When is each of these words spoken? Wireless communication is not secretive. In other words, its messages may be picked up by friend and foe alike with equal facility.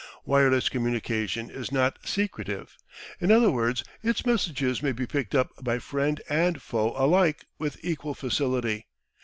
Wireless 0.25 0.67
communication 0.67 1.51
is 1.51 1.71
not 1.71 1.99
secretive. 2.03 2.75
In 3.19 3.31
other 3.31 3.51
words, 3.51 3.83
its 4.01 4.25
messages 4.25 4.81
may 4.81 4.93
be 4.93 5.05
picked 5.05 5.35
up 5.35 5.51
by 5.63 5.77
friend 5.77 6.19
and 6.27 6.59
foe 6.59 6.93
alike 6.97 7.45
with 7.59 7.77
equal 7.83 8.15
facility. 8.15 8.87